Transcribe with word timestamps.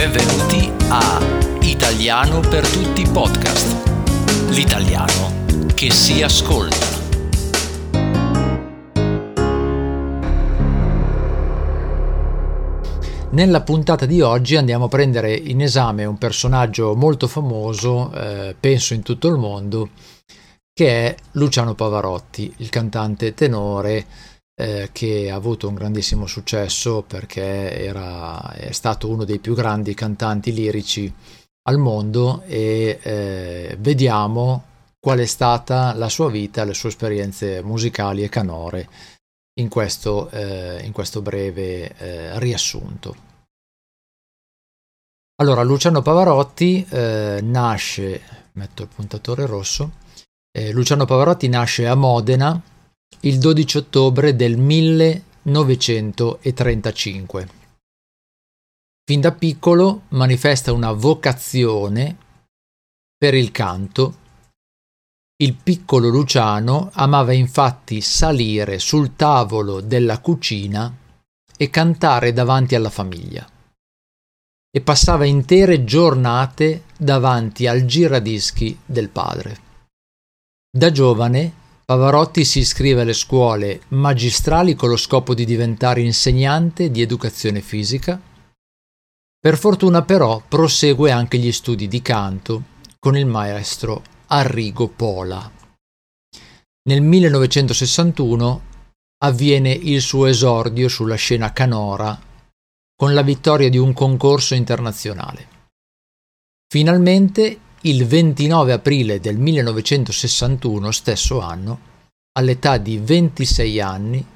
Benvenuti 0.00 0.72
a 0.88 1.20
Italiano 1.60 2.40
per 2.40 2.66
tutti 2.66 3.02
podcast. 3.02 4.48
L'italiano 4.48 5.66
che 5.74 5.90
si 5.90 6.22
ascolta. 6.22 6.86
Nella 13.32 13.60
puntata 13.60 14.06
di 14.06 14.22
oggi 14.22 14.56
andiamo 14.56 14.86
a 14.86 14.88
prendere 14.88 15.34
in 15.34 15.60
esame 15.60 16.06
un 16.06 16.16
personaggio 16.16 16.96
molto 16.96 17.28
famoso, 17.28 18.10
eh, 18.14 18.56
penso 18.58 18.94
in 18.94 19.02
tutto 19.02 19.28
il 19.28 19.36
mondo, 19.36 19.90
che 20.72 21.08
è 21.08 21.14
Luciano 21.32 21.74
Pavarotti, 21.74 22.50
il 22.56 22.70
cantante 22.70 23.34
tenore 23.34 24.06
eh, 24.60 24.90
che 24.92 25.30
ha 25.30 25.34
avuto 25.34 25.68
un 25.68 25.74
grandissimo 25.74 26.26
successo 26.26 27.02
perché 27.02 27.82
era, 27.82 28.52
è 28.52 28.72
stato 28.72 29.08
uno 29.08 29.24
dei 29.24 29.38
più 29.38 29.54
grandi 29.54 29.94
cantanti 29.94 30.52
lirici 30.52 31.12
al 31.62 31.78
mondo 31.78 32.42
e 32.42 32.98
eh, 33.02 33.76
vediamo 33.80 34.64
qual 34.98 35.18
è 35.20 35.24
stata 35.24 35.94
la 35.94 36.10
sua 36.10 36.28
vita, 36.28 36.64
le 36.64 36.74
sue 36.74 36.90
esperienze 36.90 37.62
musicali 37.62 38.22
e 38.22 38.28
canore 38.28 38.88
in 39.58 39.68
questo, 39.70 40.28
eh, 40.28 40.82
in 40.84 40.92
questo 40.92 41.22
breve 41.22 41.96
eh, 41.96 42.38
riassunto. 42.38 43.28
Allora, 45.40 45.62
Luciano 45.62 46.02
Pavarotti 46.02 46.86
eh, 46.86 47.40
nasce, 47.42 48.20
metto 48.52 48.82
il 48.82 48.88
puntatore 48.94 49.46
rosso, 49.46 49.92
eh, 50.52 50.70
Luciano 50.72 51.06
Pavarotti 51.06 51.48
nasce 51.48 51.86
a 51.86 51.94
Modena 51.94 52.60
il 53.20 53.38
12 53.38 53.76
ottobre 53.76 54.34
del 54.36 54.56
1935. 54.56 57.48
Fin 59.04 59.20
da 59.20 59.32
piccolo 59.32 60.04
manifesta 60.08 60.72
una 60.72 60.92
vocazione 60.92 62.16
per 63.16 63.34
il 63.34 63.50
canto. 63.50 64.16
Il 65.36 65.54
piccolo 65.54 66.08
Luciano 66.08 66.90
amava 66.94 67.32
infatti 67.32 68.00
salire 68.00 68.78
sul 68.78 69.14
tavolo 69.16 69.80
della 69.80 70.20
cucina 70.20 70.96
e 71.56 71.70
cantare 71.70 72.32
davanti 72.32 72.74
alla 72.74 72.90
famiglia 72.90 73.46
e 74.72 74.80
passava 74.80 75.24
intere 75.24 75.84
giornate 75.84 76.84
davanti 76.96 77.66
al 77.66 77.84
giradischi 77.84 78.78
del 78.86 79.08
padre. 79.08 79.58
Da 80.70 80.92
giovane 80.92 81.52
Pavarotti 81.90 82.44
si 82.44 82.60
iscrive 82.60 83.00
alle 83.00 83.12
scuole 83.12 83.80
magistrali 83.88 84.76
con 84.76 84.90
lo 84.90 84.96
scopo 84.96 85.34
di 85.34 85.44
diventare 85.44 86.02
insegnante 86.02 86.88
di 86.88 87.02
educazione 87.02 87.60
fisica. 87.60 88.20
Per 89.40 89.58
fortuna 89.58 90.02
però 90.02 90.40
prosegue 90.40 91.10
anche 91.10 91.38
gli 91.38 91.50
studi 91.50 91.88
di 91.88 92.00
canto 92.00 92.62
con 93.00 93.16
il 93.16 93.26
maestro 93.26 94.04
Arrigo 94.28 94.86
Pola. 94.86 95.50
Nel 96.88 97.02
1961 97.02 98.62
avviene 99.24 99.72
il 99.72 100.00
suo 100.00 100.26
esordio 100.26 100.86
sulla 100.88 101.16
scena 101.16 101.52
canora 101.52 102.16
con 102.94 103.14
la 103.14 103.22
vittoria 103.22 103.68
di 103.68 103.78
un 103.78 103.92
concorso 103.94 104.54
internazionale. 104.54 105.48
Finalmente 106.68 107.58
il 107.82 108.06
29 108.06 108.72
aprile 108.72 109.20
del 109.20 109.38
1961, 109.38 110.90
stesso 110.90 111.40
anno, 111.40 111.80
all'età 112.32 112.76
di 112.76 112.98
26 112.98 113.80
anni, 113.80 114.26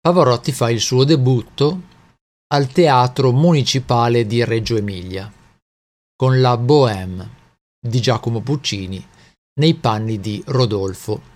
Pavarotti 0.00 0.52
fa 0.52 0.68
il 0.68 0.80
suo 0.80 1.04
debutto 1.04 1.80
al 2.48 2.66
Teatro 2.68 3.32
Municipale 3.32 4.26
di 4.26 4.44
Reggio 4.44 4.76
Emilia, 4.76 5.32
con 6.14 6.42
la 6.42 6.58
Bohème 6.58 7.30
di 7.80 8.00
Giacomo 8.00 8.40
Puccini 8.40 9.02
nei 9.60 9.74
panni 9.74 10.20
di 10.20 10.42
Rodolfo. 10.46 11.32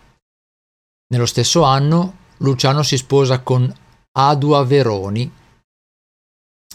Nello 1.09 1.27
stesso 1.27 1.63
anno 1.63 2.27
Luciano 2.39 2.83
si 2.83 2.99
sposa 2.99 3.41
con 3.41 3.73
Adua 4.19 4.65
Veroni 4.65 5.33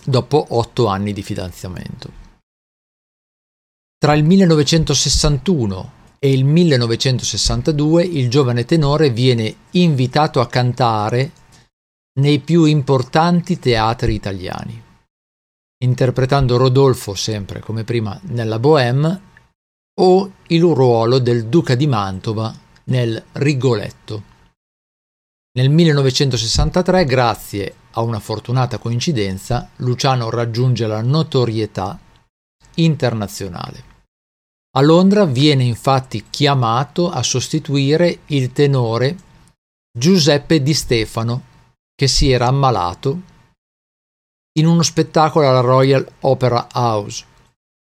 dopo 0.04 0.46
otto 0.50 0.88
anni 0.88 1.14
di 1.14 1.22
fidanzamento. 1.22 2.23
Tra 4.04 4.16
il 4.16 4.26
1961 4.26 5.92
e 6.20 6.34
il 6.34 6.44
1962 6.44 8.04
il 8.04 8.30
giovane 8.30 8.66
tenore 8.66 9.12
viene 9.12 9.56
invitato 9.72 10.42
a 10.42 10.48
cantare 10.48 11.32
nei 12.20 12.40
più 12.40 12.66
importanti 12.66 13.60
teatri 13.60 14.14
italiani, 14.14 14.84
interpretando 15.86 16.58
Rodolfo 16.58 17.14
sempre 17.16 17.62
come 17.62 17.86
prima 17.86 18.20
nella 18.24 18.60
Bohème 18.60 19.22
o 20.02 20.32
il 20.48 20.62
ruolo 20.62 21.20
del 21.20 21.46
duca 21.46 21.74
di 21.76 21.88
Mantova 21.88 22.54
nel 22.88 23.24
Rigoletto. 23.32 24.24
Nel 25.58 25.70
1963, 25.70 27.06
grazie 27.06 27.74
a 27.92 28.02
una 28.02 28.20
fortunata 28.20 28.80
coincidenza, 28.80 29.70
Luciano 29.78 30.30
raggiunge 30.30 30.88
la 30.88 31.02
notorietà 31.02 31.98
internazionale. 32.74 33.92
A 34.76 34.82
Londra 34.82 35.26
viene 35.26 35.64
infatti 35.64 36.26
chiamato 36.32 37.12
a 37.12 37.22
sostituire 37.22 38.22
il 38.28 38.52
tenore 38.52 39.16
Giuseppe 39.96 40.64
Di 40.64 40.74
Stefano, 40.74 41.44
che 41.94 42.08
si 42.08 42.32
era 42.32 42.48
ammalato, 42.48 43.22
in 44.58 44.66
uno 44.66 44.82
spettacolo 44.82 45.48
alla 45.48 45.60
Royal 45.60 46.08
Opera 46.22 46.68
House, 46.74 47.24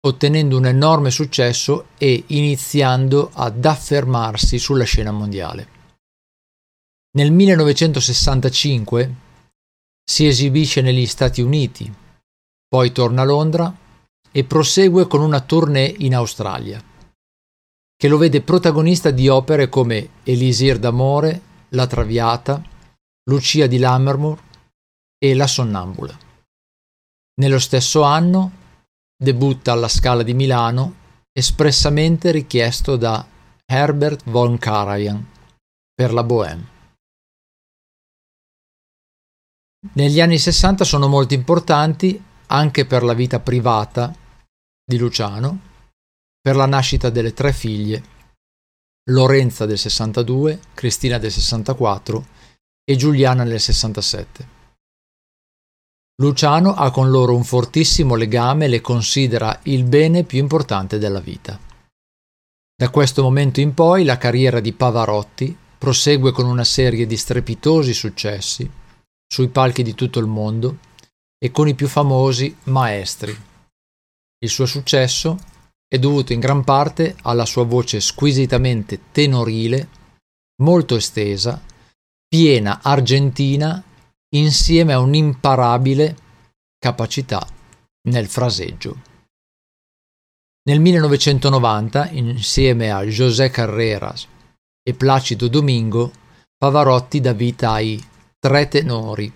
ottenendo 0.00 0.56
un 0.56 0.64
enorme 0.64 1.10
successo 1.10 1.88
e 1.98 2.24
iniziando 2.28 3.30
ad 3.34 3.62
affermarsi 3.66 4.58
sulla 4.58 4.84
scena 4.84 5.10
mondiale. 5.10 5.68
Nel 7.18 7.32
1965 7.32 9.14
si 10.02 10.26
esibisce 10.26 10.80
negli 10.80 11.04
Stati 11.04 11.42
Uniti, 11.42 11.92
poi 12.66 12.92
torna 12.92 13.20
a 13.20 13.26
Londra 13.26 13.76
e 14.38 14.44
prosegue 14.44 15.08
con 15.08 15.20
una 15.20 15.40
tournée 15.40 15.92
in 15.98 16.14
Australia, 16.14 16.80
che 17.96 18.06
lo 18.06 18.18
vede 18.18 18.40
protagonista 18.40 19.10
di 19.10 19.28
opere 19.28 19.68
come 19.68 20.10
Elisir 20.22 20.78
d'amore, 20.78 21.42
La 21.70 21.88
Traviata, 21.88 22.62
Lucia 23.28 23.66
di 23.66 23.78
Lammermoor 23.78 24.40
e 25.18 25.34
La 25.34 25.48
Sonnambula. 25.48 26.16
Nello 27.40 27.58
stesso 27.58 28.02
anno 28.02 28.52
debutta 29.20 29.72
alla 29.72 29.88
Scala 29.88 30.22
di 30.22 30.34
Milano, 30.34 30.94
espressamente 31.32 32.30
richiesto 32.30 32.94
da 32.94 33.26
Herbert 33.66 34.22
von 34.30 34.56
Karajan 34.56 35.32
per 35.92 36.12
la 36.12 36.22
Bohème. 36.22 36.66
Negli 39.94 40.20
anni 40.20 40.38
60 40.38 40.84
sono 40.84 41.08
molto 41.08 41.34
importanti 41.34 42.22
anche 42.46 42.86
per 42.86 43.02
la 43.02 43.14
vita 43.14 43.40
privata 43.40 44.26
di 44.88 44.96
Luciano, 44.96 45.60
per 46.40 46.56
la 46.56 46.64
nascita 46.64 47.10
delle 47.10 47.34
tre 47.34 47.52
figlie, 47.52 48.02
Lorenza 49.10 49.66
del 49.66 49.76
62, 49.76 50.60
Cristina 50.72 51.18
del 51.18 51.30
64 51.30 52.26
e 52.84 52.96
Giuliana 52.96 53.44
del 53.44 53.60
67. 53.60 54.56
Luciano 56.22 56.72
ha 56.74 56.90
con 56.90 57.10
loro 57.10 57.36
un 57.36 57.44
fortissimo 57.44 58.14
legame 58.14 58.64
e 58.64 58.68
le 58.68 58.80
considera 58.80 59.60
il 59.64 59.84
bene 59.84 60.24
più 60.24 60.38
importante 60.38 60.96
della 60.96 61.20
vita. 61.20 61.60
Da 62.74 62.88
questo 62.88 63.22
momento 63.22 63.60
in 63.60 63.74
poi 63.74 64.04
la 64.04 64.16
carriera 64.16 64.58
di 64.58 64.72
Pavarotti 64.72 65.54
prosegue 65.76 66.32
con 66.32 66.46
una 66.46 66.64
serie 66.64 67.06
di 67.06 67.16
strepitosi 67.18 67.92
successi 67.92 68.68
sui 69.26 69.48
palchi 69.48 69.82
di 69.82 69.94
tutto 69.94 70.18
il 70.18 70.26
mondo 70.26 70.78
e 71.38 71.50
con 71.50 71.68
i 71.68 71.74
più 71.74 71.88
famosi 71.88 72.56
maestri. 72.64 73.36
Il 74.40 74.48
suo 74.48 74.66
successo 74.66 75.36
è 75.88 75.98
dovuto 75.98 76.32
in 76.32 76.40
gran 76.40 76.62
parte 76.62 77.16
alla 77.22 77.44
sua 77.44 77.64
voce 77.64 78.00
squisitamente 78.00 79.10
tenorile, 79.10 79.88
molto 80.62 80.96
estesa, 80.96 81.60
piena 82.28 82.80
argentina, 82.82 83.82
insieme 84.34 84.92
a 84.92 85.00
un'imparabile 85.00 86.16
capacità 86.78 87.44
nel 88.08 88.28
fraseggio. 88.28 89.02
Nel 90.68 90.80
1990, 90.80 92.10
insieme 92.10 92.90
a 92.90 93.02
José 93.02 93.48
Carreras 93.50 94.28
e 94.82 94.94
Placido 94.94 95.48
Domingo, 95.48 96.12
Pavarotti 96.56 97.20
dà 97.20 97.32
vita 97.32 97.72
ai 97.72 98.04
Tre 98.40 98.68
tenori 98.68 99.32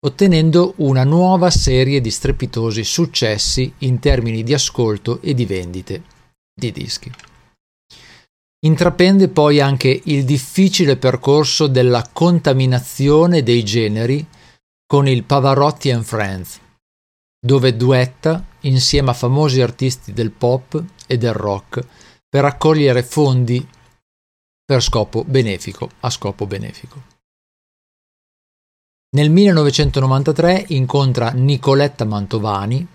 ottenendo 0.00 0.74
una 0.76 1.04
nuova 1.04 1.50
serie 1.50 2.00
di 2.00 2.10
strepitosi 2.10 2.84
successi 2.84 3.72
in 3.78 3.98
termini 3.98 4.42
di 4.42 4.54
ascolto 4.54 5.20
e 5.20 5.34
di 5.34 5.44
vendite 5.44 6.02
di 6.54 6.70
dischi. 6.72 7.10
Intraprende 8.60 9.28
poi 9.28 9.60
anche 9.60 10.00
il 10.04 10.24
difficile 10.24 10.96
percorso 10.96 11.68
della 11.68 12.08
contaminazione 12.12 13.42
dei 13.42 13.64
generi 13.64 14.26
con 14.84 15.06
il 15.06 15.22
Pavarotti 15.22 15.90
and 15.90 16.02
Friends, 16.02 16.58
dove 17.38 17.76
duetta 17.76 18.44
insieme 18.62 19.10
a 19.10 19.14
famosi 19.14 19.60
artisti 19.60 20.12
del 20.12 20.32
pop 20.32 20.82
e 21.06 21.18
del 21.18 21.34
rock 21.34 21.86
per 22.28 22.42
raccogliere 22.42 23.02
fondi 23.04 23.66
per 24.64 24.82
scopo 24.82 25.24
benefico, 25.24 25.90
a 26.00 26.10
scopo 26.10 26.46
benefico. 26.46 27.17
Nel 29.10 29.30
1993 29.30 30.66
incontra 30.68 31.30
Nicoletta 31.30 32.04
Mantovani, 32.04 32.86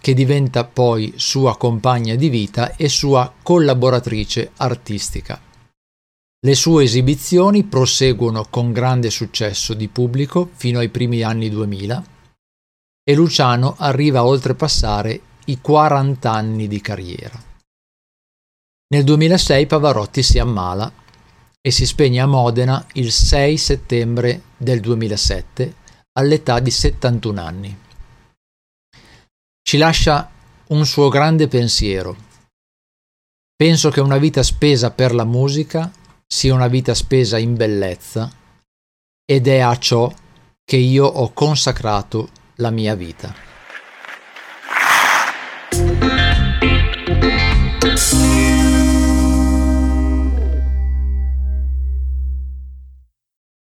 che 0.00 0.14
diventa 0.14 0.64
poi 0.64 1.12
sua 1.16 1.58
compagna 1.58 2.14
di 2.14 2.30
vita 2.30 2.74
e 2.74 2.88
sua 2.88 3.30
collaboratrice 3.42 4.52
artistica. 4.56 5.38
Le 6.40 6.54
sue 6.54 6.84
esibizioni 6.84 7.64
proseguono 7.64 8.46
con 8.48 8.72
grande 8.72 9.10
successo 9.10 9.74
di 9.74 9.88
pubblico 9.88 10.48
fino 10.54 10.78
ai 10.78 10.88
primi 10.88 11.20
anni 11.22 11.50
2000 11.50 12.04
e 13.04 13.14
Luciano 13.14 13.74
arriva 13.76 14.20
a 14.20 14.26
oltrepassare 14.26 15.20
i 15.46 15.60
40 15.60 16.32
anni 16.32 16.66
di 16.66 16.80
carriera. 16.80 17.42
Nel 18.90 19.04
2006 19.04 19.66
Pavarotti 19.66 20.22
si 20.22 20.38
ammala 20.38 20.90
e 21.68 21.70
si 21.70 21.84
spegne 21.84 22.20
a 22.20 22.26
Modena 22.26 22.82
il 22.94 23.12
6 23.12 23.58
settembre 23.58 24.40
del 24.56 24.80
2007 24.80 25.74
all'età 26.18 26.60
di 26.60 26.70
71 26.70 27.40
anni. 27.42 27.78
Ci 29.60 29.76
lascia 29.76 30.30
un 30.68 30.86
suo 30.86 31.10
grande 31.10 31.46
pensiero. 31.46 32.16
Penso 33.54 33.90
che 33.90 34.00
una 34.00 34.16
vita 34.16 34.42
spesa 34.42 34.90
per 34.92 35.14
la 35.14 35.24
musica 35.24 35.92
sia 36.26 36.54
una 36.54 36.68
vita 36.68 36.94
spesa 36.94 37.36
in 37.36 37.54
bellezza 37.54 38.32
ed 39.30 39.46
è 39.46 39.58
a 39.58 39.76
ciò 39.76 40.10
che 40.64 40.76
io 40.76 41.04
ho 41.04 41.34
consacrato 41.34 42.30
la 42.56 42.70
mia 42.70 42.94
vita. 42.94 43.47